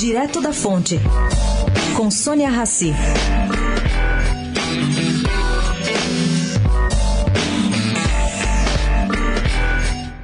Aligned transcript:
Direto 0.00 0.40
da 0.40 0.50
Fonte, 0.50 0.98
com 1.94 2.10
Sônia 2.10 2.48
Rassi. 2.48 2.90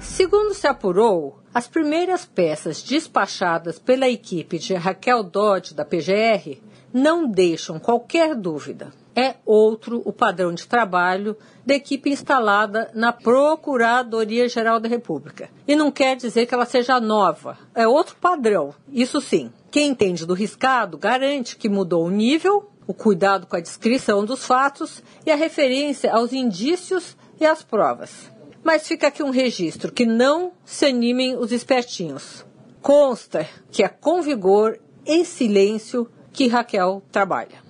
Segundo 0.00 0.54
se 0.54 0.66
apurou, 0.66 1.38
as 1.54 1.68
primeiras 1.68 2.26
peças 2.26 2.82
despachadas 2.82 3.78
pela 3.78 4.08
equipe 4.08 4.58
de 4.58 4.74
Raquel 4.74 5.22
Dodge 5.22 5.72
da 5.72 5.84
PGR 5.84 6.60
não 6.92 7.30
deixam 7.30 7.78
qualquer 7.78 8.34
dúvida. 8.34 8.92
É 9.14 9.36
outro 9.44 10.00
o 10.04 10.12
padrão 10.12 10.54
de 10.54 10.66
trabalho 10.66 11.36
da 11.66 11.74
equipe 11.74 12.10
instalada 12.10 12.90
na 12.94 13.12
Procuradoria-Geral 13.12 14.78
da 14.78 14.88
República. 14.88 15.50
E 15.66 15.74
não 15.74 15.90
quer 15.90 16.16
dizer 16.16 16.46
que 16.46 16.54
ela 16.54 16.64
seja 16.64 17.00
nova, 17.00 17.58
é 17.74 17.86
outro 17.88 18.16
padrão, 18.16 18.72
isso 18.92 19.20
sim. 19.20 19.52
Quem 19.70 19.90
entende 19.90 20.24
do 20.24 20.34
riscado 20.34 20.96
garante 20.96 21.56
que 21.56 21.68
mudou 21.68 22.04
o 22.04 22.10
nível, 22.10 22.70
o 22.86 22.94
cuidado 22.94 23.46
com 23.46 23.56
a 23.56 23.60
descrição 23.60 24.24
dos 24.24 24.44
fatos 24.44 25.02
e 25.24 25.30
a 25.30 25.36
referência 25.36 26.12
aos 26.12 26.32
indícios 26.32 27.16
e 27.40 27.46
às 27.46 27.62
provas. 27.62 28.30
Mas 28.62 28.86
fica 28.86 29.06
aqui 29.06 29.22
um 29.22 29.30
registro 29.30 29.92
que 29.92 30.04
não 30.04 30.52
se 30.64 30.86
animem 30.86 31.36
os 31.36 31.52
espertinhos. 31.52 32.44
Consta 32.82 33.46
que 33.70 33.82
é 33.82 33.88
com 33.88 34.22
vigor, 34.22 34.78
em 35.06 35.24
silêncio, 35.24 36.10
que 36.32 36.48
Raquel 36.48 37.02
trabalha. 37.10 37.69